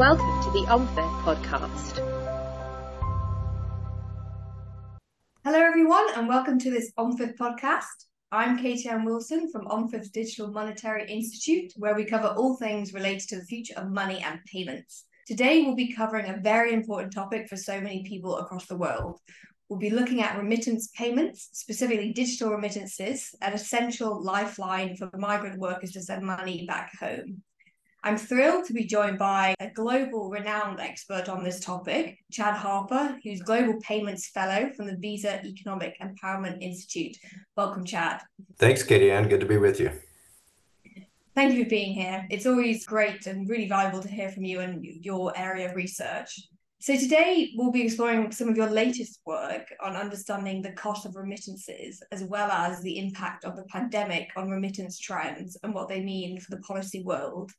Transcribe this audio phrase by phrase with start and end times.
[0.00, 1.98] Welcome to the OMFIF podcast.
[5.44, 8.06] Hello, everyone, and welcome to this OMFIF podcast.
[8.32, 13.28] I'm Katie Ann Wilson from OMFIF's Digital Monetary Institute, where we cover all things related
[13.28, 15.04] to the future of money and payments.
[15.26, 19.20] Today, we'll be covering a very important topic for so many people across the world.
[19.68, 25.92] We'll be looking at remittance payments, specifically digital remittances, an essential lifeline for migrant workers
[25.92, 27.42] to send money back home.
[28.02, 33.18] I'm thrilled to be joined by a global renowned expert on this topic, Chad Harper,
[33.22, 37.18] who's Global Payments Fellow from the Visa Economic Empowerment Institute.
[37.58, 38.22] Welcome, Chad.
[38.56, 39.28] Thanks, Katie Ann.
[39.28, 39.90] Good to be with you.
[41.34, 42.26] Thank you for being here.
[42.30, 46.40] It's always great and really valuable to hear from you and your area of research.
[46.78, 51.16] So, today we'll be exploring some of your latest work on understanding the cost of
[51.16, 56.00] remittances, as well as the impact of the pandemic on remittance trends and what they
[56.00, 57.52] mean for the policy world.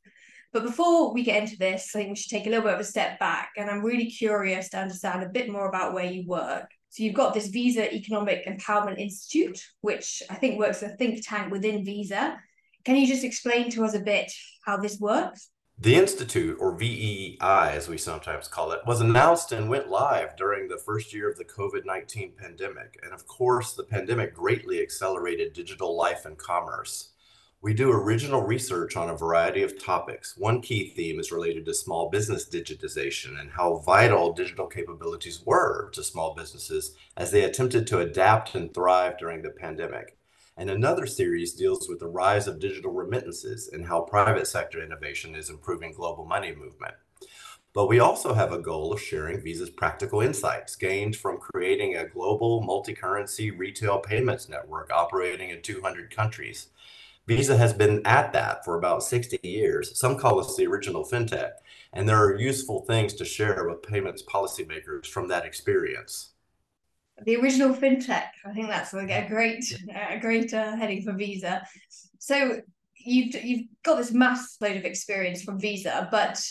[0.52, 2.80] But before we get into this, I think we should take a little bit of
[2.80, 3.52] a step back.
[3.56, 6.70] And I'm really curious to understand a bit more about where you work.
[6.90, 11.26] So you've got this Visa Economic Empowerment Institute, which I think works as a think
[11.26, 12.38] tank within Visa.
[12.84, 14.30] Can you just explain to us a bit
[14.66, 15.48] how this works?
[15.78, 20.68] The Institute, or VEEI as we sometimes call it, was announced and went live during
[20.68, 23.00] the first year of the COVID 19 pandemic.
[23.02, 27.11] And of course, the pandemic greatly accelerated digital life and commerce.
[27.62, 30.36] We do original research on a variety of topics.
[30.36, 35.88] One key theme is related to small business digitization and how vital digital capabilities were
[35.90, 40.16] to small businesses as they attempted to adapt and thrive during the pandemic.
[40.56, 45.36] And another series deals with the rise of digital remittances and how private sector innovation
[45.36, 46.94] is improving global money movement.
[47.74, 52.08] But we also have a goal of sharing Visa's practical insights gained from creating a
[52.08, 56.68] global multi currency retail payments network operating in 200 countries
[57.26, 59.98] Visa has been at that for about 60 years.
[59.98, 61.52] Some call us the original fintech,
[61.92, 66.30] and there are useful things to share with payments policymakers from that experience.
[67.24, 68.28] The original fintech.
[68.44, 71.62] I think that's a great, a great uh, heading for Visa.
[72.18, 72.60] So
[72.96, 76.42] you've you've got this mass load of experience from Visa, but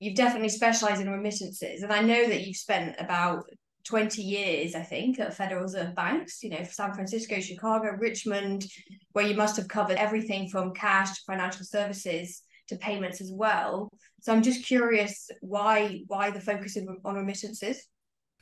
[0.00, 3.44] you've definitely specialized in remittances, and I know that you've spent about
[3.90, 8.66] 20 years, I think, at Federal Reserve banks, you know, San Francisco, Chicago, Richmond,
[9.14, 13.90] where you must have covered everything from cash to financial services to payments as well.
[14.20, 17.88] So I'm just curious why why the focus on remittances?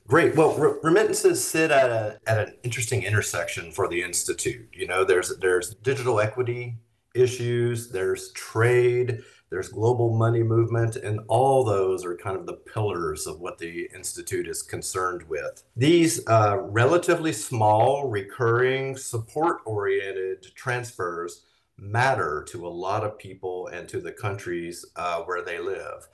[0.06, 0.36] Great.
[0.36, 4.68] Well, re- remittances sit at a at an interesting intersection for the institute.
[4.74, 6.76] You know, there's there's digital equity
[7.14, 13.26] issues, there's trade, there's global money movement, and all those are kind of the pillars
[13.26, 15.62] of what the Institute is concerned with.
[15.76, 21.44] These uh, relatively small, recurring, support oriented transfers
[21.78, 26.08] matter to a lot of people and to the countries uh, where they live.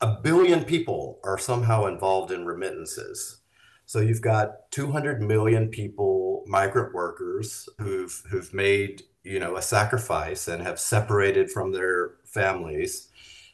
[0.00, 3.38] A billion people are somehow involved in remittances.
[3.86, 10.48] So you've got 200 million people, migrant workers, who've who've made you know a sacrifice
[10.48, 13.08] and have separated from their families,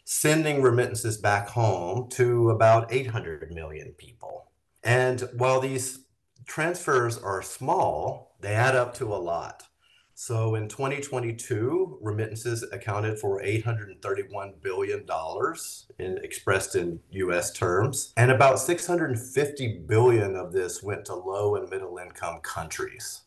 [0.04, 4.50] sending remittances back home to about 800 million people.
[4.82, 6.00] And while these
[6.46, 9.64] transfers are small, they add up to a lot.
[10.14, 15.06] So in 2022, remittances accounted for $831 billion
[15.98, 21.68] in, expressed in US terms, and about 650 billion of this went to low and
[21.70, 23.22] middle income countries.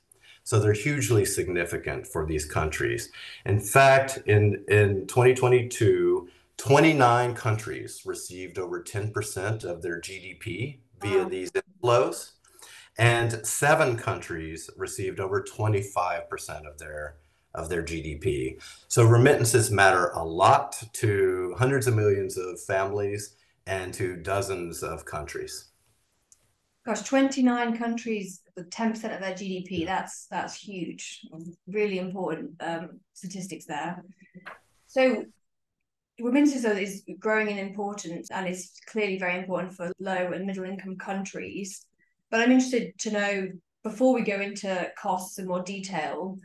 [0.46, 3.10] So they're hugely significant for these countries.
[3.46, 11.30] In fact, in, in 2022, 29 countries received over 10% of their GDP via wow.
[11.30, 12.34] these inflows
[12.98, 17.18] and seven countries received over 25% of their
[17.56, 18.62] of their GDP.
[18.90, 25.06] So remittances matter a lot to hundreds of millions of families and to dozens of
[25.06, 25.70] countries.
[26.86, 29.86] Gosh, 29 countries with 10% of their GDP.
[29.86, 31.22] That's that's huge.
[31.68, 34.04] Really important um, statistics there.
[34.88, 35.26] So
[36.20, 40.98] remittances is growing in importance and is clearly very important for low and middle income
[40.98, 41.86] countries.
[42.32, 43.48] But I'm interested to know
[43.84, 46.38] before we go into costs in more detail,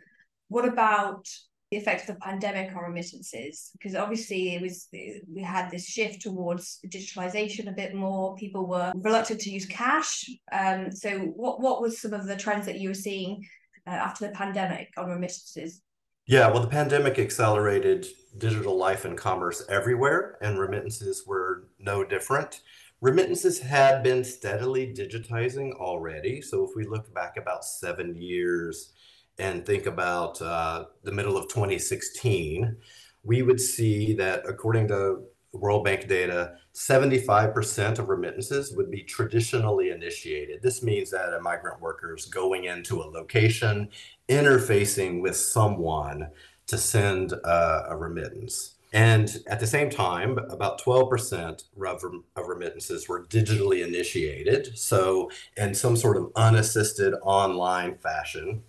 [0.48, 1.26] what about
[1.70, 3.70] the effect of the pandemic on remittances?
[3.72, 8.34] Because obviously it was we had this shift towards digitalization a bit more.
[8.36, 10.28] People were reluctant to use cash.
[10.52, 13.46] Um, so what what was some of the trends that you were seeing
[13.86, 15.82] uh, after the pandemic on remittances?
[16.26, 18.06] Yeah, well, the pandemic accelerated
[18.38, 22.60] digital life and commerce everywhere, and remittances were no different.
[23.00, 26.42] Remittances had been steadily digitizing already.
[26.42, 28.92] So if we look back about seven years
[29.40, 32.76] and think about uh, the middle of 2016,
[33.24, 35.22] we would see that according to
[35.52, 40.62] World Bank data, 75% of remittances would be traditionally initiated.
[40.62, 43.88] This means that a migrant worker is going into a location,
[44.28, 46.28] interfacing with someone
[46.68, 48.76] to send uh, a remittance.
[48.92, 51.64] And at the same time, about 12%
[52.36, 58.62] of remittances were digitally initiated, so in some sort of unassisted online fashion.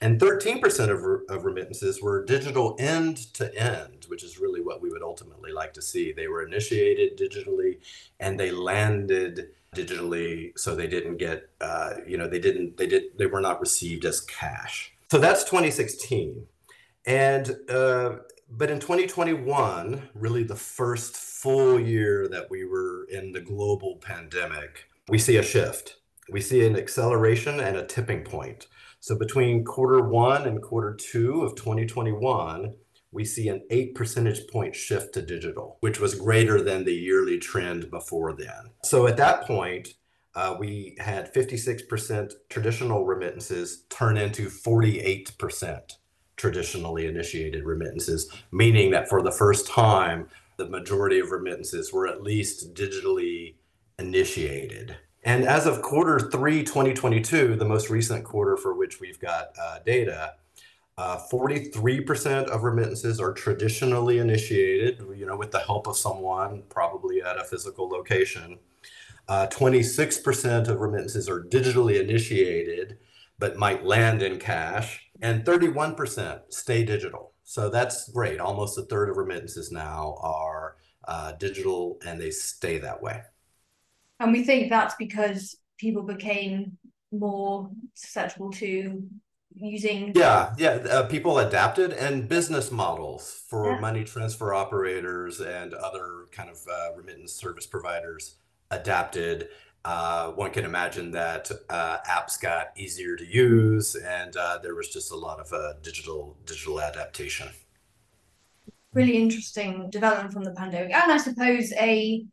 [0.00, 4.90] And 13% of, of remittances were digital end to end, which is really what we
[4.90, 6.12] would ultimately like to see.
[6.12, 7.78] They were initiated digitally
[8.20, 13.18] and they landed digitally, so they didn't get, uh, you know, they didn't, they did,
[13.18, 14.92] they were not received as cash.
[15.10, 16.46] So that's 2016.
[17.04, 18.16] And, uh,
[18.50, 24.86] but in 2021, really the first full year that we were in the global pandemic,
[25.08, 25.96] we see a shift.
[26.30, 28.68] We see an acceleration and a tipping point
[29.00, 32.74] so between quarter one and quarter two of 2021,
[33.10, 37.38] we see an eight percentage point shift to digital, which was greater than the yearly
[37.38, 38.70] trend before then.
[38.84, 39.88] So at that point,
[40.34, 45.80] uh, we had 56% traditional remittances turn into 48%
[46.36, 52.22] traditionally initiated remittances, meaning that for the first time, the majority of remittances were at
[52.22, 53.56] least digitally
[53.98, 54.96] initiated.
[55.28, 59.80] And as of quarter three, 2022, the most recent quarter for which we've got uh,
[59.84, 60.36] data,
[60.96, 67.20] uh, 43% of remittances are traditionally initiated, you know, with the help of someone, probably
[67.20, 68.58] at a physical location.
[69.28, 72.96] Uh, 26% of remittances are digitally initiated,
[73.38, 75.10] but might land in cash.
[75.20, 77.34] And 31% stay digital.
[77.44, 78.40] So that's great.
[78.40, 80.76] Almost a third of remittances now are
[81.06, 83.20] uh, digital and they stay that way.
[84.20, 86.76] And we think that's because people became
[87.12, 89.02] more susceptible to
[89.54, 90.12] using.
[90.14, 90.70] Yeah, yeah.
[90.90, 93.80] Uh, people adapted, and business models for yeah.
[93.80, 98.36] money transfer operators and other kind of uh, remittance service providers
[98.70, 99.48] adapted.
[99.84, 104.88] Uh, one can imagine that uh, apps got easier to use, and uh, there was
[104.88, 107.48] just a lot of uh, digital digital adaptation.
[108.92, 112.24] Really interesting development from the pandemic, and I suppose a,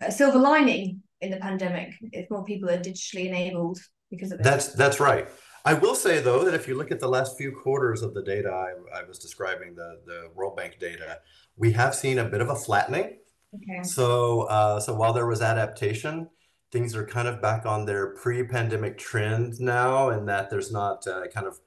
[0.00, 3.78] a silver lining in the pandemic if more people are digitally enabled
[4.10, 4.42] because of it.
[4.42, 5.28] That's that's right.
[5.64, 8.22] I will say though that if you look at the last few quarters of the
[8.22, 11.20] data I, I was describing, the the World Bank data,
[11.56, 13.18] we have seen a bit of a flattening.
[13.54, 13.82] Okay.
[13.82, 16.28] So uh, so while there was adaptation,
[16.70, 21.26] things are kind of back on their pre-pandemic trend now, and that there's not uh,
[21.28, 21.58] kind of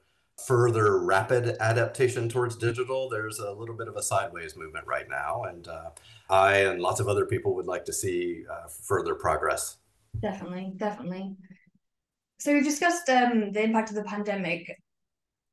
[0.46, 3.08] further rapid adaptation towards digital.
[3.08, 5.90] There's a little bit of a sideways movement right now, and uh,
[6.30, 9.78] I and lots of other people would like to see uh, further progress.
[10.20, 11.36] Definitely, definitely.
[12.38, 14.78] So we've discussed um, the impact of the pandemic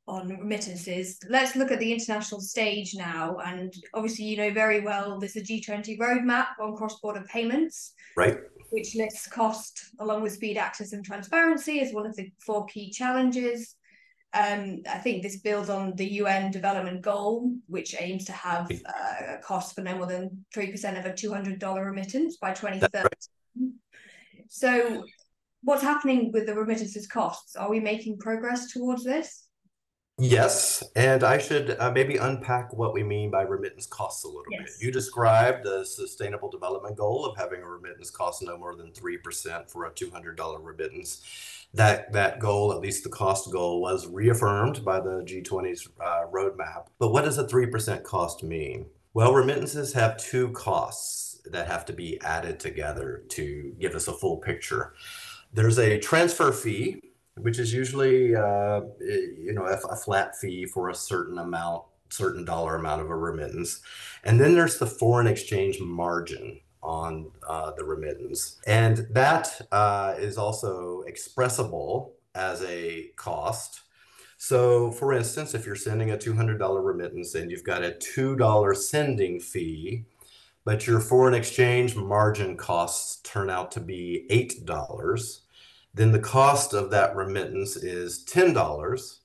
[0.08, 1.18] on remittances.
[1.30, 3.38] Let's look at the international stage now.
[3.44, 7.94] And obviously, you know very well there's a G20 roadmap on cross-border payments.
[8.16, 8.38] Right.
[8.70, 12.92] Which lists cost along with speed, access, and transparency as one of the four key
[12.92, 13.76] challenges.
[14.36, 19.36] Um, I think this builds on the UN development goal, which aims to have uh,
[19.36, 23.04] a cost for no more than 3% of a $200 remittance by 2030.
[23.04, 23.72] Right.
[24.50, 25.06] So,
[25.64, 27.56] what's happening with the remittances costs?
[27.56, 29.46] Are we making progress towards this?
[30.18, 34.44] Yes, and I should uh, maybe unpack what we mean by remittance costs a little
[34.50, 34.78] yes.
[34.78, 34.86] bit.
[34.86, 39.70] You described the sustainable development goal of having a remittance cost no more than 3%
[39.70, 45.00] for a $200 remittance that that goal, at least the cost goal, was reaffirmed by
[45.00, 46.88] the G20's uh, roadmap.
[47.00, 48.88] But what does a 3% cost mean?
[49.14, 54.14] Well, remittances have two costs that have to be added together to give us a
[54.14, 54.94] full picture.
[55.54, 57.02] There's a transfer fee,
[57.38, 62.76] which is usually uh, you know a flat fee for a certain amount, certain dollar
[62.76, 63.82] amount of a remittance,
[64.24, 68.60] and then there's the foreign exchange margin on uh, the remittance.
[68.68, 73.82] And that uh, is also expressible as a cost.
[74.38, 79.40] So, for instance, if you're sending a $200 remittance and you've got a $2 sending
[79.40, 80.06] fee,
[80.64, 85.40] but your foreign exchange margin costs turn out to be $8,
[85.94, 89.20] then the cost of that remittance is $10,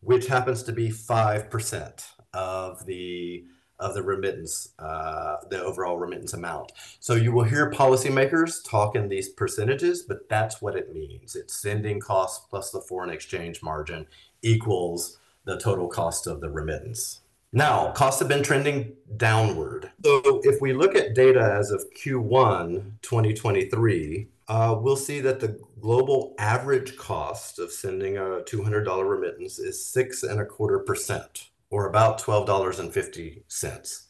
[0.00, 3.44] which happens to be 5% of the
[3.80, 6.72] of the remittance, uh, the overall remittance amount.
[7.00, 11.34] So you will hear policymakers talk in these percentages, but that's what it means.
[11.34, 14.06] It's sending costs plus the foreign exchange margin
[14.42, 17.20] equals the total cost of the remittance.
[17.52, 19.90] Now, costs have been trending downward.
[20.04, 25.58] So if we look at data as of Q1 2023, uh, we'll see that the
[25.80, 31.88] global average cost of sending a $200 remittance is six and a quarter percent or
[31.88, 34.06] about $12.50.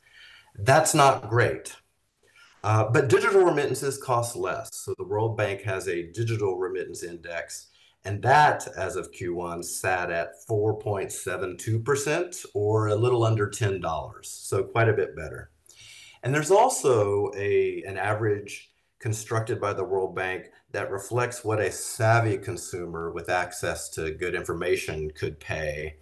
[0.59, 1.77] That's not great.
[2.63, 4.69] Uh, but digital remittances cost less.
[4.73, 7.69] So the World Bank has a digital remittance index,
[8.05, 14.27] and that, as of Q1, sat at 4.72% or a little under $10.
[14.27, 15.51] So quite a bit better.
[16.23, 21.73] And there's also a, an average constructed by the World Bank that reflects what a
[21.73, 25.97] savvy consumer with access to good information could pay.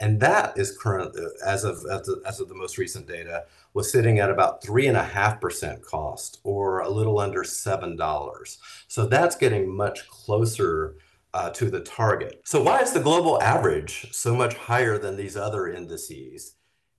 [0.00, 3.90] And that is current, as of, as of, as of the most recent data, was
[3.90, 8.56] sitting at about 3.5% cost or a little under $7.
[8.88, 10.96] So that's getting much closer
[11.32, 12.40] uh, to the target.
[12.44, 16.54] So why is the global average so much higher than these other indices?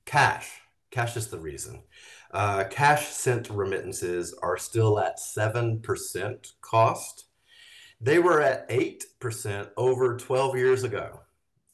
[0.06, 0.62] Cash.
[0.92, 1.82] Cash is the reason.
[2.32, 7.26] Uh, cash sent remittances are still at 7% cost.
[8.02, 11.22] They were at 8% over 12 years ago,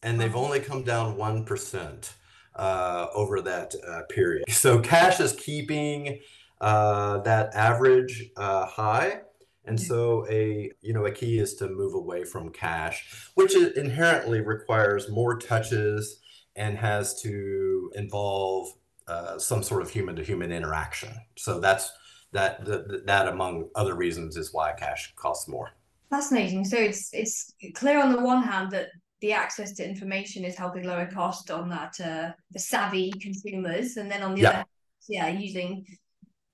[0.03, 2.13] and they've only come down 1%
[2.55, 4.46] uh, over that uh, period.
[4.50, 6.20] So cash is keeping
[6.60, 9.22] uh, that average uh, high.
[9.65, 14.41] And so a you know a key is to move away from cash, which inherently
[14.41, 16.20] requires more touches
[16.55, 18.70] and has to involve
[19.08, 21.13] uh, some sort of human to human interaction.
[21.38, 21.91] So that's
[22.31, 25.70] that, that that among other reasons is why cash costs more.
[26.10, 26.65] Fascinating.
[26.65, 28.88] So it's it's clear on the one hand that
[29.22, 34.10] the access to information is helping lower cost on that uh, the savvy consumers, and
[34.10, 34.50] then on the yeah.
[34.50, 34.66] other,
[35.08, 35.86] yeah, using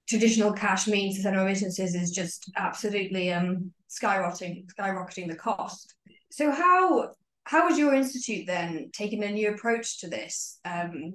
[0.08, 5.96] traditional cash means to send remittances is just absolutely um skyrocketing skyrocketing the cost.
[6.32, 7.12] So how
[7.44, 10.60] how was your institute then taking a new approach to this?
[10.66, 11.14] Um,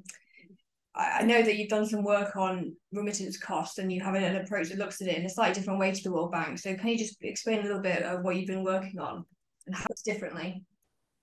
[0.94, 4.68] I know that you've done some work on remittance costs and you have an approach
[4.68, 6.58] that looks at it in a slightly different way to the World Bank.
[6.58, 9.24] So can you just explain a little bit of what you've been working on
[9.66, 10.62] and how it's differently?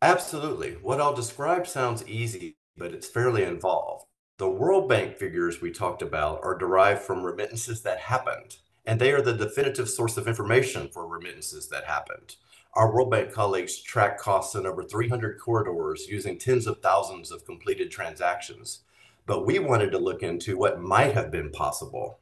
[0.02, 0.74] Absolutely.
[0.82, 4.06] What I'll describe sounds easy, but it's fairly involved.
[4.38, 9.12] The World Bank figures we talked about are derived from remittances that happened, and they
[9.12, 12.38] are the definitive source of information for remittances that happened.
[12.74, 17.46] Our World Bank colleagues track costs in over 300 corridors using tens of thousands of
[17.46, 18.84] completed transactions
[19.30, 22.18] but we wanted to look into what might have been possible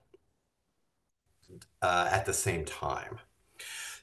[1.81, 3.17] uh, at the same time.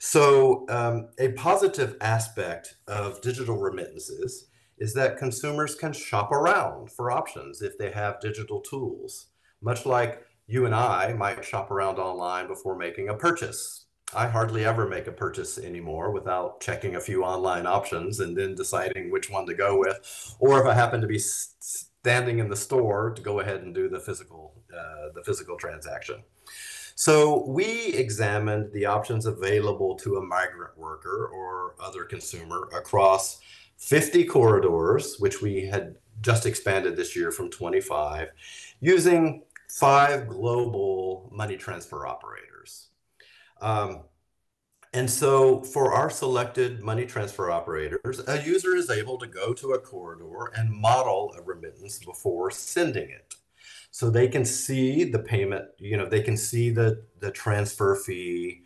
[0.07, 7.11] So, um, a positive aspect of digital remittances is that consumers can shop around for
[7.11, 9.29] options if they have digital tools,
[9.63, 13.87] much like you and I might shop around online before making a purchase.
[14.15, 18.55] I hardly ever make a purchase anymore without checking a few online options and then
[18.55, 20.37] deciding which one to go with.
[20.39, 23.89] Or if I happen to be standing in the store to go ahead and do
[23.89, 26.23] the physical uh, the physical transaction.
[26.95, 33.41] So we examined the options available to a migrant worker or other consumer across
[33.79, 38.29] 50 corridors, which we had just expanded this year from 25,
[38.81, 42.89] using five global money transfer operators.
[43.61, 44.05] Um,
[44.93, 49.73] and so for our selected money transfer operators, a user is able to go to
[49.73, 53.35] a corridor and model a remittance before sending it.
[53.95, 58.63] So they can see the payment, you know, they can see the, the transfer fee,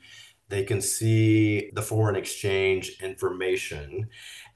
[0.48, 4.08] they can see the foreign exchange information.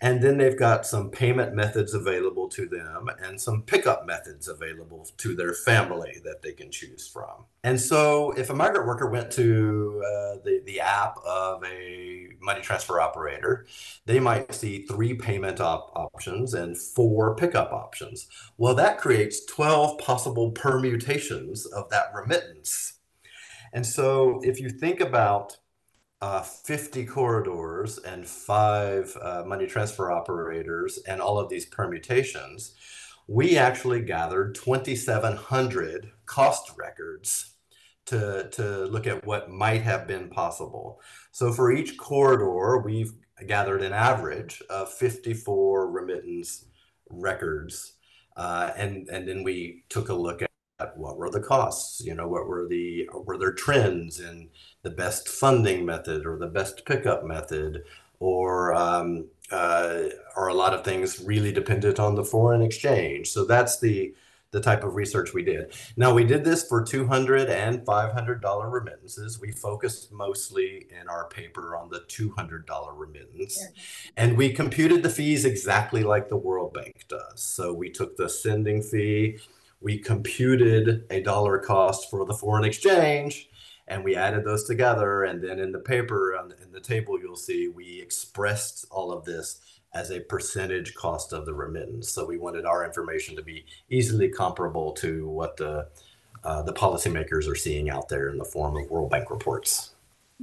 [0.03, 5.09] And then they've got some payment methods available to them and some pickup methods available
[5.19, 7.45] to their family that they can choose from.
[7.63, 12.61] And so if a migrant worker went to uh, the, the app of a money
[12.61, 13.65] transfer operator,
[14.05, 18.27] they might see three payment op- options and four pickup options.
[18.59, 22.95] Well, that creates 12 possible permutations of that remittance.
[23.73, 25.59] And so if you think about
[26.23, 32.77] uh, 50 corridors and five uh, money transfer operators and all of these permutations,
[33.27, 37.57] we actually gathered 2,700 cost records
[38.07, 41.01] to, to look at what might have been possible.
[41.33, 43.13] So for each corridor, we've
[43.49, 46.67] gathered an average of 54 remittance
[47.11, 47.95] records.
[48.37, 50.49] Uh, and, and then we took a look at
[50.97, 54.49] what were the costs you know what were the were there trends in
[54.83, 57.85] the best funding method or the best pickup method
[58.19, 60.05] or um, uh,
[60.37, 63.31] are a lot of things really dependent on the foreign exchange.
[63.31, 64.15] So that's the
[64.51, 65.73] the type of research we did.
[65.97, 69.41] Now we did this for 200 and 500 dollar remittances.
[69.41, 73.59] We focused mostly in our paper on the 200 dollar remittance.
[73.59, 73.83] Yeah.
[74.19, 77.43] and we computed the fees exactly like the world bank does.
[77.43, 79.39] So we took the sending fee
[79.83, 83.49] we computed a dollar cost for the foreign exchange
[83.89, 87.69] and we added those together and then in the paper in the table you'll see
[87.69, 89.61] we expressed all of this
[89.95, 94.29] as a percentage cost of the remittance so we wanted our information to be easily
[94.29, 95.87] comparable to what the
[96.45, 99.95] uh, the policymakers are seeing out there in the form of World Bank reports.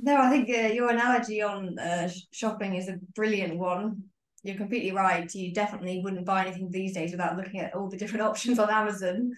[0.02, 4.04] No, I think uh, your analogy on uh, shopping is a brilliant one.
[4.44, 5.34] You're completely right.
[5.36, 8.70] You definitely wouldn't buy anything these days without looking at all the different options on
[8.70, 9.34] Amazon.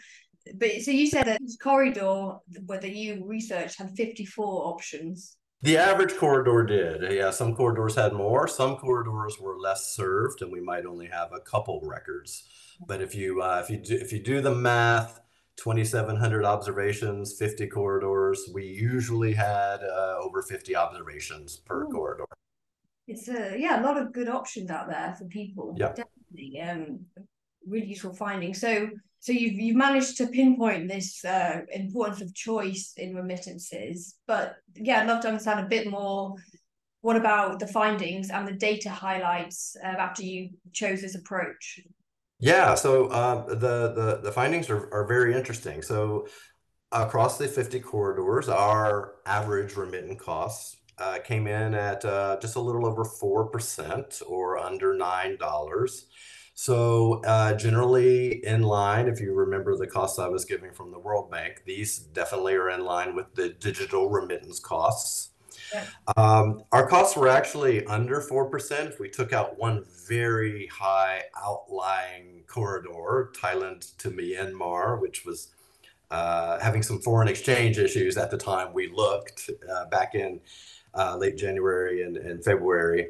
[0.56, 5.38] But so you said that this corridor, whether you researched, had 54 options.
[5.62, 7.12] The average corridor did.
[7.12, 8.48] Yeah, some corridors had more.
[8.48, 12.50] Some corridors were less served, and we might only have a couple records.
[12.88, 15.22] But if you uh, if you do, if you do the math,
[15.58, 18.50] 2,700 observations, 50 corridors.
[18.52, 21.90] We usually had uh, over 50 observations per Ooh.
[21.90, 22.26] corridor.
[23.08, 25.76] It's a yeah, a lot of good options out there for people.
[25.78, 26.62] Yeah, definitely.
[26.62, 27.06] Um,
[27.68, 28.54] really useful finding.
[28.54, 28.90] So
[29.22, 35.00] so you've you've managed to pinpoint this uh, importance of choice in remittances, but yeah,
[35.00, 36.36] I'd love to understand a bit more.
[37.02, 41.80] What about the findings and the data highlights uh, after you chose this approach?
[42.40, 45.84] Yeah, so uh, the, the the findings are, are very interesting.
[45.84, 46.28] So
[46.92, 52.60] across the 50 corridors, our average remittance costs uh, came in at uh, just a
[52.60, 56.02] little over 4% or under $9.
[56.62, 61.00] So uh, generally in line, if you remember the costs I was giving from the
[61.00, 65.32] World Bank, these definitely are in line with the digital remittance costs.
[66.16, 72.44] Um, our costs were actually under 4% if we took out one very high outlying
[72.46, 75.48] corridor, Thailand to Myanmar, which was
[76.12, 80.40] uh, having some foreign exchange issues at the time we looked uh, back in
[80.94, 83.08] uh, late January and, and February.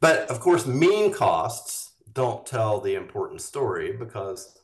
[0.00, 1.87] But of course, mean costs
[2.18, 4.58] don't tell the important story because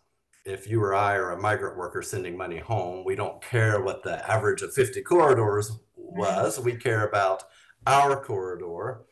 [0.45, 4.03] if you or I are a migrant worker sending money home, we don't care what
[4.03, 6.59] the average of 50 corridors was.
[6.59, 7.45] We care about
[7.87, 9.03] our corridor.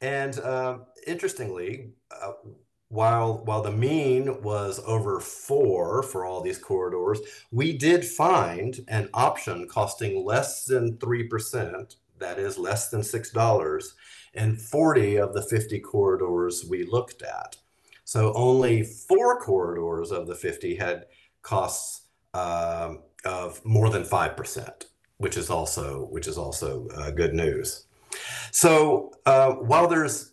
[0.00, 2.32] And uh, interestingly, uh,
[2.88, 7.20] while while the mean was over four for all these corridors,
[7.52, 13.30] we did find an option costing less than three percent, that is less than six
[13.30, 13.94] dollars,
[14.34, 17.56] in 40 of the 50 corridors we looked at.
[18.06, 21.04] So only four corridors of the 50 had
[21.42, 24.86] costs um, of more than five percent
[25.18, 27.86] which is also which is also uh, good news.
[28.50, 30.32] So uh, while there's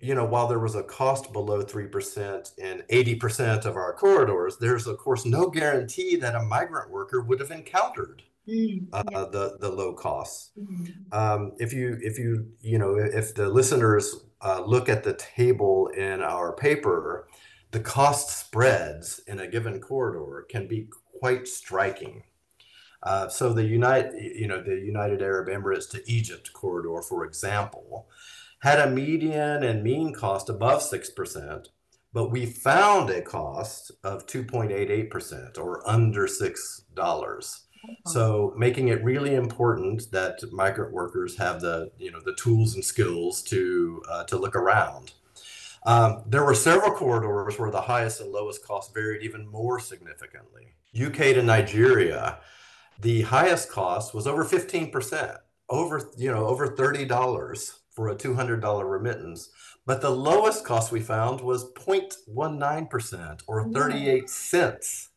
[0.00, 3.92] you know while there was a cost below three percent in eighty percent of our
[3.92, 9.02] corridors, there's of course no guarantee that a migrant worker would have encountered mm, uh,
[9.10, 9.24] yeah.
[9.30, 10.50] the the low costs.
[10.58, 11.12] Mm.
[11.12, 15.88] Um, if you if you you know if the listeners uh, look at the table
[15.88, 17.28] in our paper,
[17.70, 20.88] the cost spreads in a given corridor can be
[21.20, 22.24] quite striking.
[23.02, 28.08] Uh, so the United, you know, the United Arab Emirates to Egypt corridor, for example,
[28.60, 31.68] had a median and mean cost above six percent,
[32.12, 37.64] but we found a cost of 2.88% or under six dollars.
[38.06, 42.84] So making it really important that migrant workers have the you know the tools and
[42.84, 45.12] skills to uh, to look around.
[45.84, 50.74] Um, there were several corridors where the highest and lowest cost varied even more significantly.
[50.94, 52.38] UK to Nigeria
[53.02, 55.36] the highest cost was over 15%,
[55.68, 59.50] over, you know, over $30 for a $200 remittance.
[59.84, 65.08] But the lowest cost we found was 0.19% or 38 cents.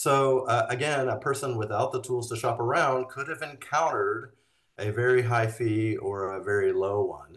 [0.00, 4.32] So uh, again, a person without the tools to shop around could have encountered
[4.78, 7.36] a very high fee or a very low one.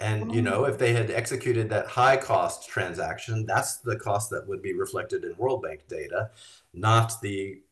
[0.00, 4.46] And you know, if they had executed that high cost transaction, that's the cost that
[4.46, 6.28] would be reflected in World Bank data,
[6.74, 7.62] not the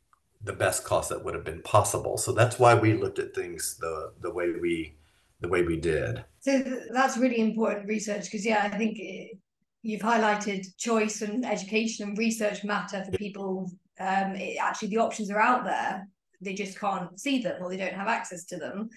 [0.45, 2.16] the best cost that would have been possible.
[2.16, 4.95] So that's why we looked at things the the way we
[5.42, 6.25] the way we did.
[6.40, 6.59] So
[6.90, 9.37] that's really important research because yeah, I think it,
[9.83, 13.71] you've highlighted choice and education and research matter for people.
[14.00, 16.09] Um, it, actually, the options are out there.
[16.40, 18.90] They just can't see them or they don't have access to them.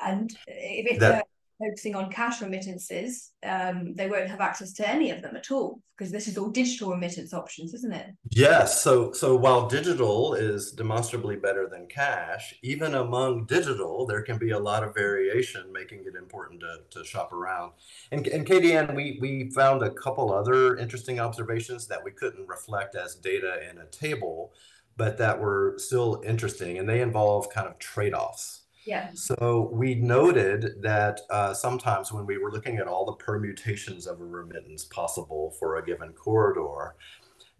[0.00, 1.26] And if, it's that,
[1.60, 5.80] focusing on cash remittances, um, they won't have access to any of them at all
[5.96, 8.06] because this is all digital remittance options, isn't it?
[8.30, 8.82] Yes.
[8.82, 14.52] So, so while digital is demonstrably better than cash, even among digital, there can be
[14.52, 17.72] a lot of variation, making it important to, to shop around.
[18.12, 22.48] And, and Katie Ann, we, we found a couple other interesting observations that we couldn't
[22.48, 24.54] reflect as data in a table,
[24.96, 28.59] but that were still interesting, and they involve kind of trade offs.
[28.84, 29.10] Yeah.
[29.14, 34.20] So we noted that uh, sometimes when we were looking at all the permutations of
[34.20, 36.96] a remittance possible for a given corridor,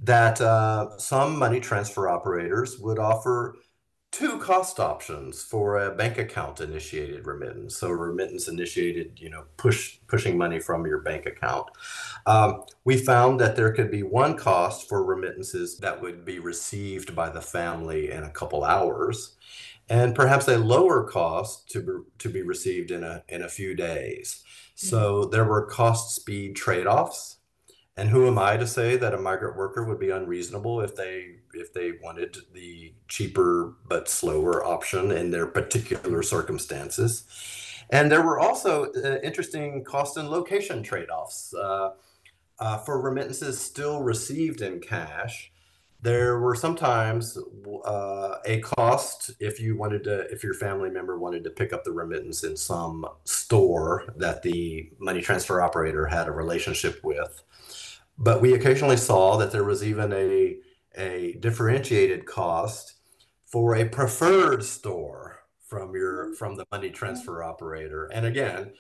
[0.01, 3.57] that uh, some money transfer operators would offer
[4.13, 7.77] two cost options for a bank account initiated remittance.
[7.77, 11.67] So remittance initiated, you know, push pushing money from your bank account.
[12.27, 17.15] Um, we found that there could be one cost for remittances that would be received
[17.15, 19.37] by the family in a couple hours,
[19.91, 23.75] and perhaps a lower cost to be, to be received in a in a few
[23.75, 24.43] days.
[24.75, 27.37] So there were cost speed trade offs
[28.01, 31.35] and who am I to say that a migrant worker would be unreasonable if they
[31.53, 37.25] if they wanted the cheaper but slower option in their particular circumstances?
[37.91, 41.91] And there were also uh, interesting cost and location trade-offs uh,
[42.59, 45.50] uh, for remittances still received in cash.
[46.03, 47.37] There were sometimes
[47.85, 51.85] uh, a cost if you wanted to, if your family member wanted to pick up
[51.85, 57.43] the remittance in some store that the money transfer operator had a relationship with.
[58.17, 60.57] But we occasionally saw that there was even a,
[60.97, 62.95] a differentiated cost
[63.47, 66.35] for a preferred store from your mm-hmm.
[66.35, 68.07] from the money transfer operator.
[68.07, 68.73] And again,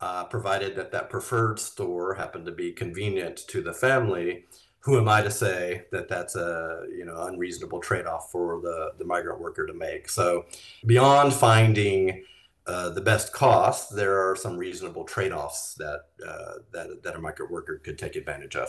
[0.00, 4.44] uh, provided that that preferred store happened to be convenient to the family,
[4.86, 9.04] who am I to say that that's a you know unreasonable trade-off for the the
[9.04, 10.08] migrant worker to make?
[10.08, 10.46] So
[10.86, 12.22] beyond finding
[12.68, 17.50] uh, the best cost, there are some reasonable trade-offs that uh, that that a migrant
[17.50, 18.68] worker could take advantage of.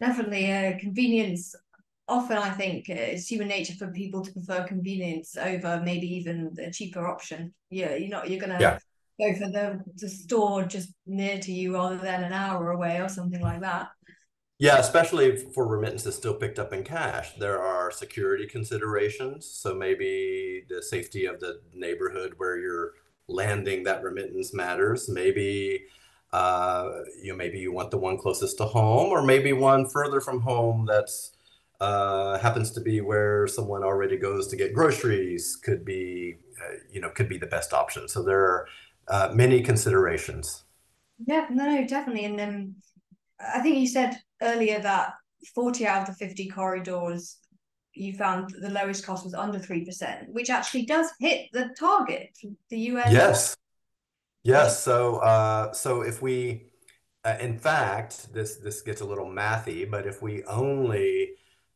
[0.00, 1.54] Definitely, uh, convenience.
[2.08, 6.70] Often, I think it's human nature for people to prefer convenience over maybe even a
[6.70, 7.52] cheaper option.
[7.68, 8.30] Yeah, you're not.
[8.30, 8.78] You're gonna yeah.
[9.20, 13.10] go for the the store just near to you rather than an hour away or
[13.10, 13.88] something like that.
[14.60, 17.34] Yeah, especially for remittances still picked up in cash.
[17.36, 19.46] There are security considerations.
[19.46, 22.94] So maybe the safety of the neighborhood where you're
[23.28, 25.08] landing that remittance matters.
[25.08, 25.84] Maybe
[26.32, 26.90] uh,
[27.22, 30.86] you maybe you want the one closest to home, or maybe one further from home
[30.86, 31.32] that's
[31.80, 35.56] uh, happens to be where someone already goes to get groceries.
[35.56, 38.08] Could be, uh, you know, could be the best option.
[38.08, 38.66] So there are
[39.06, 40.64] uh, many considerations.
[41.24, 42.24] Yeah, no, no, definitely.
[42.24, 42.74] And then
[43.40, 45.14] I think you said earlier that
[45.54, 47.38] 40 out of the 50 corridors
[47.98, 52.36] you found the lowest cost was under 3%, which actually does hit the target.
[52.70, 53.56] The UN yes.
[54.44, 54.82] Yes.
[54.82, 56.68] So, uh, so if we,
[57.24, 61.32] uh, in fact, this this gets a little mathy, but if we only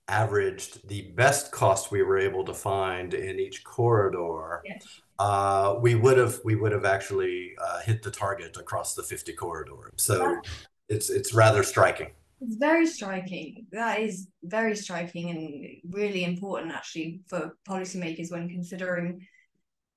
[0.09, 5.01] averaged the best cost we were able to find in each corridor, yes.
[5.19, 9.33] uh, we would have we would have actually uh, hit the target across the 50
[9.35, 9.93] corridors.
[9.97, 10.41] So
[10.89, 12.13] it's it's rather striking.
[12.45, 13.67] It's very striking.
[13.73, 19.27] That is very striking and really important actually for policymakers when considering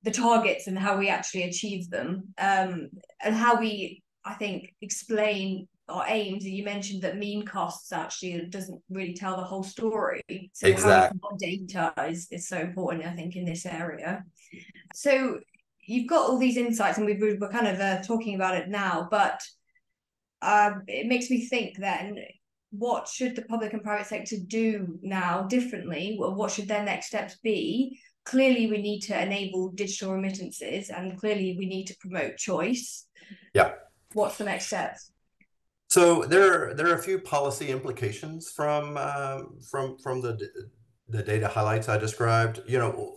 [0.06, 2.88] the targets and how we actually achieve them um,
[3.22, 8.46] and how we i think explain our aims and you mentioned that mean costs actually
[8.48, 11.18] doesn't really tell the whole story so exactly.
[11.38, 14.24] data is, is so important i think in this area
[14.94, 15.40] so
[15.80, 19.08] you've got all these insights and we we're kind of uh, talking about it now
[19.10, 19.40] but
[20.42, 22.18] um, it makes me think then
[22.70, 27.38] what should the public and private sector do now differently what should their next steps
[27.42, 33.06] be clearly we need to enable digital remittances and clearly we need to promote choice.
[33.54, 33.72] Yeah.
[34.12, 34.98] What's the next step?
[35.88, 40.36] So there, there are a few policy implications from um, from from the
[41.08, 42.60] the data highlights I described.
[42.66, 43.16] You know,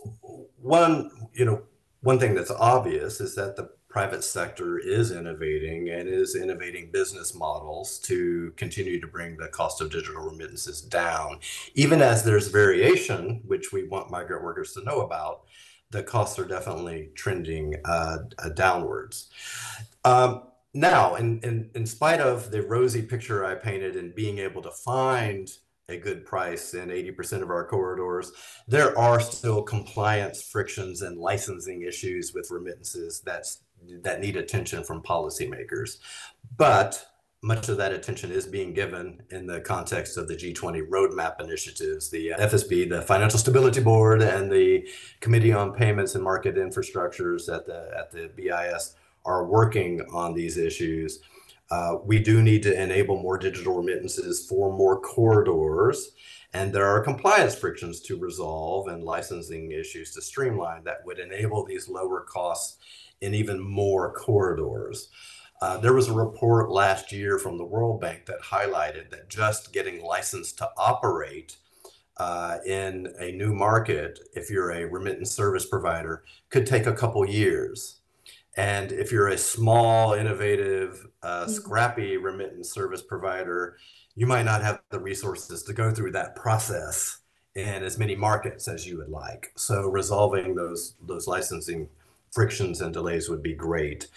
[0.56, 1.62] one you know
[2.00, 7.34] one thing that's obvious is that the private sector is innovating and is innovating business
[7.34, 11.40] models to continue to bring the cost of digital remittances down.
[11.74, 15.42] Even as there's variation, which we want migrant workers to know about,
[15.90, 18.18] the costs are definitely trending uh,
[18.54, 19.28] downwards.
[20.04, 24.62] Um, now, in, in, in spite of the rosy picture I painted and being able
[24.62, 25.50] to find
[25.90, 28.32] a good price in 80% of our corridors.
[28.68, 33.64] There are still compliance frictions and licensing issues with remittances that's
[34.02, 35.98] that need attention from policymakers.
[36.56, 37.06] But
[37.42, 42.10] much of that attention is being given in the context of the G20 roadmap initiatives.
[42.10, 44.86] The FSB, the Financial Stability Board, and the
[45.20, 50.58] Committee on Payments and Market Infrastructures at the at the BIS are working on these
[50.58, 51.20] issues.
[51.70, 56.12] Uh, we do need to enable more digital remittances for more corridors.
[56.52, 61.64] And there are compliance frictions to resolve and licensing issues to streamline that would enable
[61.64, 62.78] these lower costs
[63.20, 65.08] in even more corridors.
[65.62, 69.72] Uh, there was a report last year from the World Bank that highlighted that just
[69.72, 71.56] getting licensed to operate
[72.16, 77.26] uh, in a new market, if you're a remittance service provider, could take a couple
[77.26, 78.00] years.
[78.56, 81.52] And if you're a small, innovative, uh, mm-hmm.
[81.52, 83.76] scrappy remittance service provider,
[84.16, 87.20] you might not have the resources to go through that process
[87.54, 89.52] in as many markets as you would like.
[89.56, 91.88] So resolving those those licensing
[92.32, 94.08] frictions and delays would be great.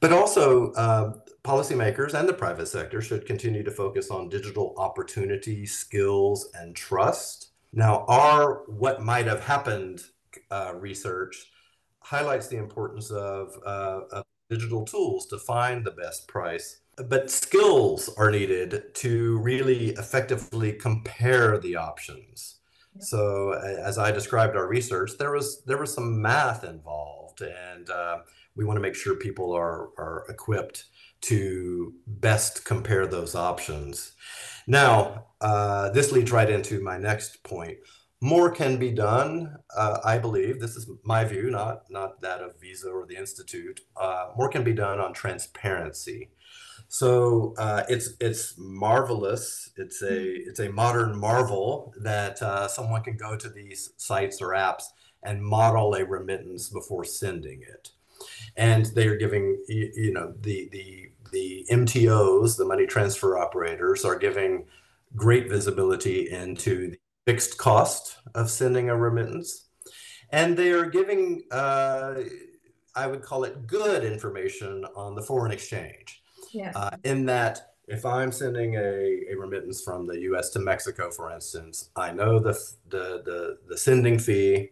[0.00, 5.66] But also, uh, policymakers and the private sector should continue to focus on digital opportunity,
[5.66, 7.50] skills, and trust.
[7.72, 10.02] Now, our what might have happened
[10.50, 11.50] uh, research
[12.00, 16.80] highlights the importance of, uh, of digital tools to find the best price.
[16.96, 22.60] But skills are needed to really effectively compare the options.
[23.00, 28.18] So, as I described our research, there was there was some math involved, and uh,
[28.54, 30.86] we want to make sure people are are equipped
[31.22, 34.12] to best compare those options.
[34.66, 37.78] Now, uh, this leads right into my next point.
[38.20, 40.58] More can be done, uh, I believe.
[40.58, 43.80] This is my view, not not that of Visa or the Institute.
[43.96, 46.30] Uh, more can be done on transparency.
[46.88, 49.70] So uh, it's it's marvelous.
[49.76, 54.50] It's a it's a modern marvel that uh, someone can go to these sites or
[54.50, 54.84] apps
[55.26, 57.90] and model a remittance before sending it,
[58.56, 64.04] and they are giving you, you know the the the MTOs, the money transfer operators,
[64.04, 64.64] are giving
[65.16, 69.66] great visibility into the fixed cost of sending a remittance,
[70.30, 72.14] and they are giving uh,
[72.94, 76.72] I would call it good information on the foreign exchange Yeah.
[76.74, 80.50] uh, in that if I'm sending a, a remittance from the U.S.
[80.50, 82.54] to Mexico, for instance, I know the
[82.88, 84.70] the the, the sending fee,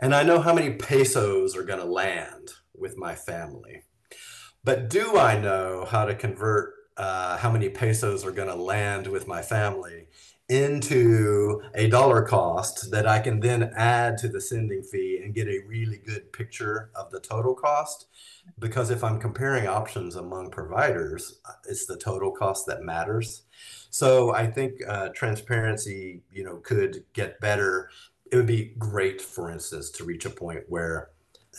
[0.00, 3.82] and I know how many pesos are going to land with my family.
[4.64, 9.06] But do I know how to convert uh, how many pesos are going to land
[9.06, 10.06] with my family
[10.48, 15.48] into a dollar cost that I can then add to the sending fee and get
[15.48, 18.06] a really good picture of the total cost?
[18.58, 23.44] Because if I'm comparing options among providers, it's the total cost that matters.
[23.90, 27.90] So I think uh, transparency, you know, could get better.
[28.32, 31.10] It would be great, for instance, to reach a point where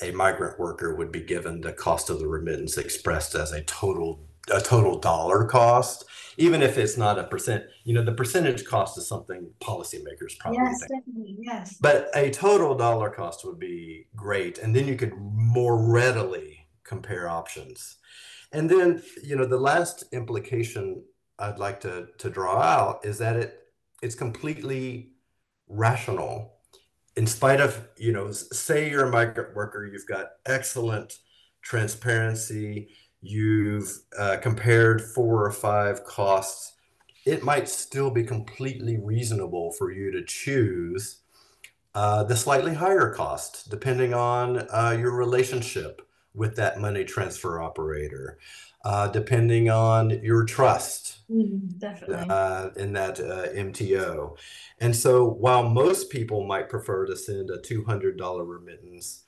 [0.02, 4.28] a migrant worker would be given the cost of the remittance expressed as a total
[4.52, 6.04] a total dollar cost,
[6.38, 7.64] even if it's not a percent.
[7.86, 10.92] You know, the percentage cost is something policymakers probably Yes, think.
[10.92, 11.38] definitely.
[11.40, 11.78] Yes.
[11.80, 17.30] But a total dollar cost would be great, and then you could more readily compare
[17.30, 17.98] options.
[18.52, 21.04] And then, you know, the last implication
[21.40, 23.60] I'd like to to draw out is that it
[24.02, 25.14] it's completely
[25.68, 26.53] rational.
[27.16, 31.20] In spite of, you know, say you're a migrant worker, you've got excellent
[31.62, 32.90] transparency,
[33.22, 36.74] you've uh, compared four or five costs,
[37.26, 41.22] it might still be completely reasonable for you to choose
[41.96, 46.02] uh, the slightly higher cost, depending on uh, your relationship
[46.34, 48.40] with that money transfer operator,
[48.84, 52.26] uh, depending on your trust Mm, definitely.
[52.30, 54.36] uh, in that uh, MTO.
[54.80, 59.24] And so while most people might prefer to send a $200 remittance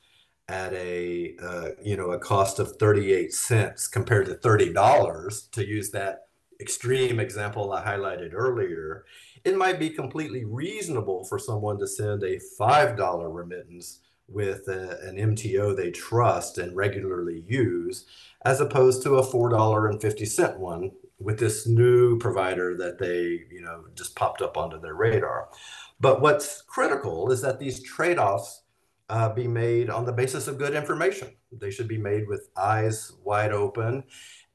[0.47, 5.89] at a uh, you know a cost of 38 cents compared to $30 to use
[5.91, 6.27] that
[6.61, 9.05] extreme example I highlighted earlier,
[9.43, 15.17] it might be completely reasonable for someone to send a $5 remittance with a, an
[15.17, 18.05] MTO they trust and regularly use,
[18.43, 24.15] as opposed to a $4.50 one with this new provider that they, you know, just
[24.15, 25.49] popped up onto their radar.
[25.99, 28.63] But what's critical is that these trade-offs
[29.09, 31.35] uh, be made on the basis of good information.
[31.51, 34.03] They should be made with eyes wide open,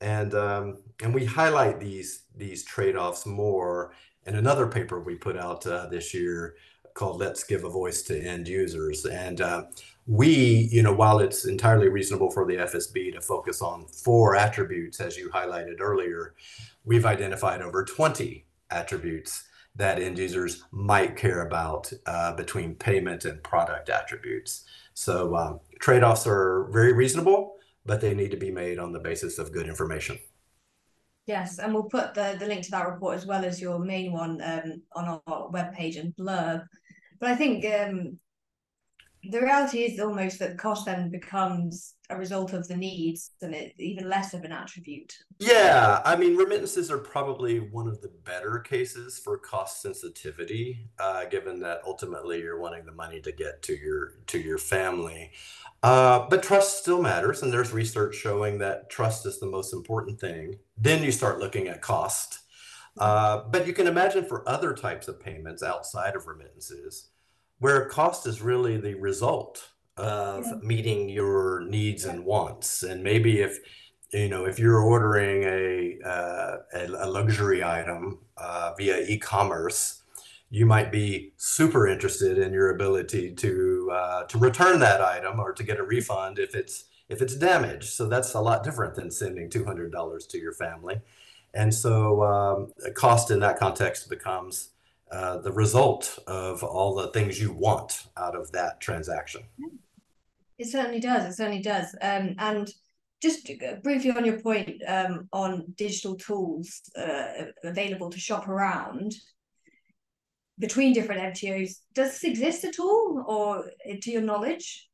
[0.00, 3.92] and um, and we highlight these these trade-offs more
[4.26, 6.56] in another paper we put out uh, this year
[7.01, 9.65] called "Let's Give a Voice to End Users." And uh,
[10.07, 15.01] we, you know, while it's entirely reasonable for the FSB to focus on four attributes,
[15.01, 16.35] as you highlighted earlier,
[16.85, 19.45] we've identified over 20 attributes
[19.77, 24.65] that end users might care about uh, between payment and product attributes.
[24.93, 27.55] So um, trade-offs are very reasonable,
[27.87, 30.19] but they need to be made on the basis of good information.
[31.27, 34.13] Yes, and we'll put the, the link to that report as well as your main
[34.13, 36.67] one um, on our webpage and blurb.
[37.20, 38.18] But I think um,
[39.22, 43.74] the reality is almost that cost then becomes a result of the needs and it
[43.78, 45.14] even less of an attribute.
[45.38, 51.26] Yeah, I mean, remittances are probably one of the better cases for cost sensitivity, uh,
[51.26, 55.33] given that ultimately you're wanting the money to get to your to your family.
[55.83, 60.18] Uh, but trust still matters, and there's research showing that trust is the most important
[60.18, 60.56] thing.
[60.76, 62.40] Then you start looking at cost.
[62.98, 67.10] Uh, but you can imagine for other types of payments outside of remittances,
[67.61, 70.59] where cost is really the result of Yeah.
[70.62, 72.83] meeting your needs and wants.
[72.83, 73.59] And maybe if
[74.12, 80.03] you know if you're ordering a uh, a, a luxury item uh, via e-commerce,
[80.51, 85.53] you might be super interested in your ability to uh, to return that item or
[85.53, 87.90] to get a refund if it's if it's damaged.
[87.99, 91.01] So that's a lot different than sending two hundred dollars to your family,
[91.55, 94.70] and so um, cost in that context becomes
[95.12, 99.42] uh, the result of all the things you want out of that transaction.
[100.59, 101.25] It certainly does.
[101.33, 101.94] It certainly does.
[102.01, 102.70] Um, and
[103.23, 103.51] just
[103.83, 109.14] briefly on your point um, on digital tools uh, available to shop around
[110.59, 113.70] between different MTOs, does this exist at all, or
[114.03, 114.88] to your knowledge?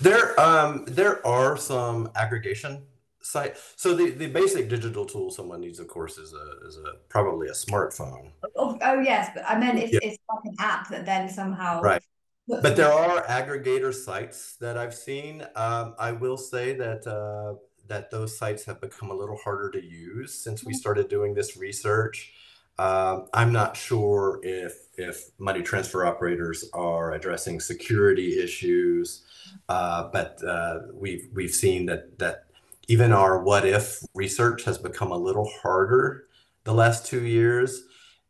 [0.00, 2.84] There, um, there are some aggregation
[3.28, 3.56] site.
[3.76, 7.48] So the, the basic digital tool someone needs, of course, is a is a probably
[7.48, 8.30] a smartphone.
[8.56, 10.00] Oh, oh yes, but I meant it's, yeah.
[10.02, 12.02] it's like an app that then somehow right.
[12.48, 15.46] But there are aggregator sites that I've seen.
[15.54, 19.84] Um, I will say that uh, that those sites have become a little harder to
[19.84, 20.78] use since we mm-hmm.
[20.78, 22.32] started doing this research.
[22.78, 29.24] Um, I'm not sure if if money transfer operators are addressing security issues,
[29.68, 32.47] uh, but uh, we've we've seen that that
[32.88, 36.24] even our what if research has become a little harder
[36.64, 37.84] the last two years,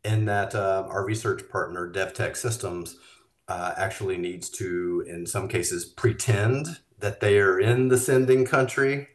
[0.05, 2.97] in that uh, our research partner DevTech Systems
[3.49, 9.09] uh, actually needs to, in some cases, pretend that they are in the sending country,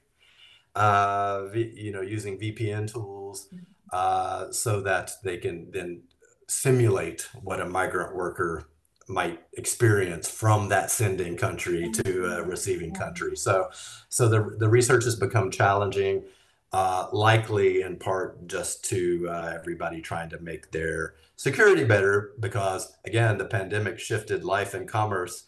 [0.76, 3.48] uh, you know, using VPN tools,
[3.92, 6.04] uh, so that they can then
[6.48, 8.68] simulate what a migrant worker
[9.08, 13.36] might experience from that sending country to a receiving country.
[13.36, 13.70] So,
[14.10, 16.24] so the the research has become challenging,
[16.72, 22.96] uh, likely in part just to uh, everybody trying to make their security better because
[23.06, 25.46] again, the pandemic shifted life and commerce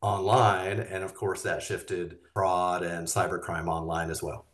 [0.00, 4.46] online, and of course that shifted fraud and cybercrime online as well.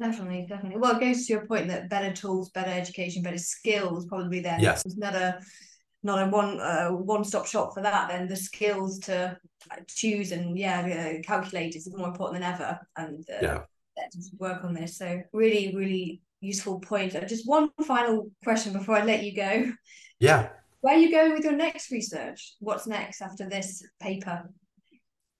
[0.00, 0.80] Definitely, definitely.
[0.80, 4.56] Well, it goes to your point that better tools, better education, better skills probably there.
[4.58, 4.82] Yes.
[4.86, 5.40] It's not a
[6.02, 8.08] not a one uh, one stop shop for that.
[8.08, 9.36] Then the skills to
[9.86, 10.80] choose and yeah
[11.18, 12.80] uh, calculate is more important than ever.
[12.96, 13.62] And uh, yeah,
[14.38, 14.96] work on this.
[14.96, 17.14] So really, really useful point.
[17.14, 19.72] Uh, just one final question before I let you go.
[20.18, 20.48] Yeah.
[20.80, 22.54] Where are you going with your next research?
[22.60, 24.50] What's next after this paper?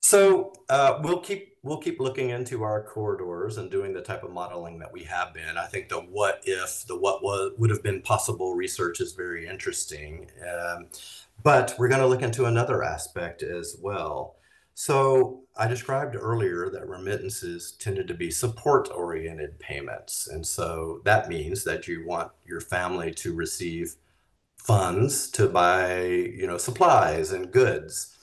[0.01, 4.33] So uh, we'll keep we'll keep looking into our corridors and doing the type of
[4.33, 5.59] modeling that we have been.
[5.59, 9.47] I think the what if, the what was, would have been possible research is very
[9.47, 10.31] interesting.
[10.43, 10.87] Um,
[11.43, 14.37] but we're going to look into another aspect as well.
[14.75, 20.29] So I described earlier that remittances tended to be support-oriented payments.
[20.29, 23.97] And so that means that you want your family to receive
[24.57, 28.17] funds to buy, you know, supplies and goods.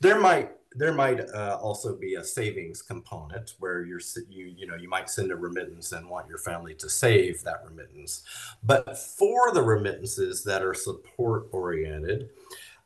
[0.00, 4.76] There might there might uh, also be a savings component where you're you you know
[4.76, 8.22] you might send a remittance and want your family to save that remittance.
[8.62, 12.30] But for the remittances that are support oriented,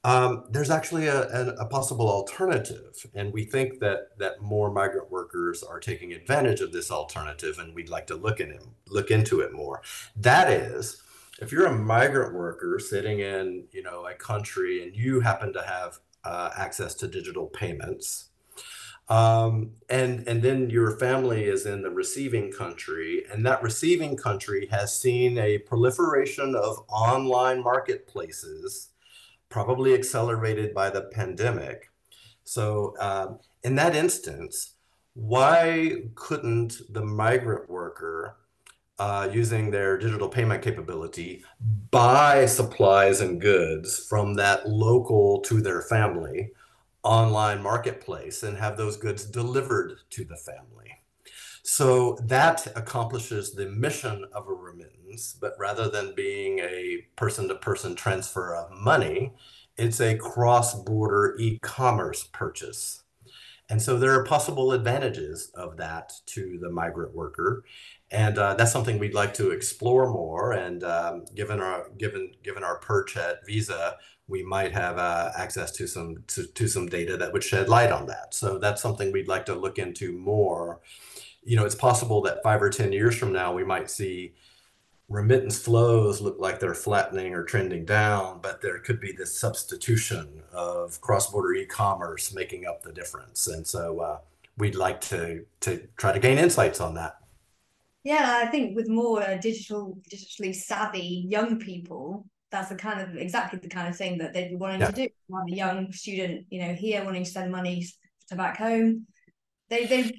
[0.02, 5.10] um, there's actually a, a, a, possible alternative, and we think that that more migrant
[5.10, 9.10] workers are taking advantage of this alternative, and we'd like to look in it, look
[9.10, 9.82] into it more.
[10.16, 11.02] That is,
[11.42, 15.62] if you're a migrant worker sitting in you know a country and you happen to
[15.62, 18.30] have uh, access to digital payments.
[19.08, 24.68] Um, and and then your family is in the receiving country, and that receiving country
[24.70, 28.90] has seen a proliferation of online marketplaces,
[29.48, 31.90] probably accelerated by the pandemic.
[32.44, 34.74] So um, in that instance,
[35.14, 38.36] why couldn't the migrant worker
[39.00, 41.42] uh, using their digital payment capability,
[41.90, 46.50] buy supplies and goods from that local to their family
[47.02, 51.00] online marketplace and have those goods delivered to the family.
[51.62, 57.54] So that accomplishes the mission of a remittance, but rather than being a person to
[57.54, 59.32] person transfer of money,
[59.78, 63.02] it's a cross border e commerce purchase.
[63.70, 67.64] And so there are possible advantages of that to the migrant worker
[68.10, 70.52] and uh, that's something we'd like to explore more.
[70.52, 73.96] And um, given our given given our perch at Visa,
[74.26, 77.92] we might have uh, access to some to, to some data that would shed light
[77.92, 78.34] on that.
[78.34, 80.80] So that's something we'd like to look into more.
[81.42, 84.34] You know, it's possible that five or ten years from now we might see
[85.08, 90.40] remittance flows look like they're flattening or trending down, but there could be this substitution
[90.52, 93.48] of cross-border e-commerce making up the difference.
[93.48, 94.18] And so uh,
[94.56, 97.19] we'd like to to try to gain insights on that.
[98.02, 103.16] Yeah, I think with more uh, digital, digitally savvy young people, that's the kind of
[103.16, 104.90] exactly the kind of thing that they'd be wanting yeah.
[104.90, 105.08] to do.
[105.32, 107.86] Have a young student, you know, here wanting to send money
[108.28, 109.06] to back home,
[109.68, 110.12] they they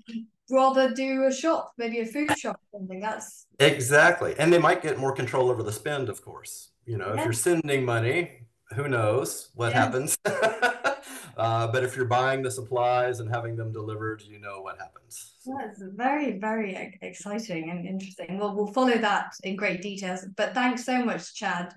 [0.50, 3.00] rather do a shop, maybe a food shop or something.
[3.00, 6.72] That's exactly, and they might get more control over the spend, of course.
[6.86, 7.20] You know, yeah.
[7.20, 9.86] if you're sending money, who knows what Yeah.
[9.86, 10.18] happens?
[11.38, 15.36] uh, but if you're buying the supplies and having them delivered, you know what happens.
[15.46, 18.38] That's very, very exciting and interesting.
[18.38, 20.26] Well, we'll follow that in great details.
[20.36, 21.74] But thanks so much, Chad.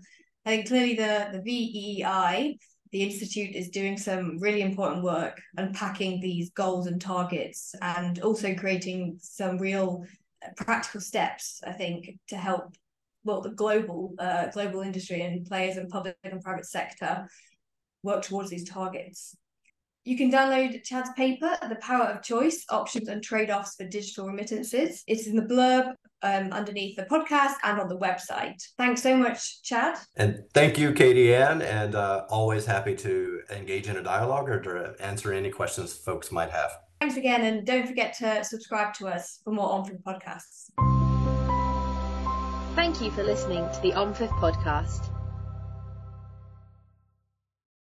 [0.47, 2.59] I think clearly the, the VEEI,
[2.93, 8.55] the Institute, is doing some really important work unpacking these goals and targets and also
[8.55, 10.05] creating some real
[10.45, 12.77] uh, practical steps, I think, to help
[13.25, 17.27] well the global uh, global industry and players in public and private sector
[18.03, 19.35] work towards these targets.
[20.05, 24.27] You can download Chad's paper, The Power of Choice Options and Trade Offs for Digital
[24.27, 25.03] Remittances.
[25.07, 28.63] It's in the blurb um, underneath the podcast and on the website.
[28.77, 29.97] Thanks so much, Chad.
[30.17, 34.61] And thank you, Katie Ann, and uh, always happy to engage in a dialogue or
[34.61, 36.71] to answer any questions folks might have.
[37.01, 40.69] Thanks again, and don't forget to subscribe to us for more On podcasts.
[42.75, 45.14] Thank you for listening to the OMFIF podcast.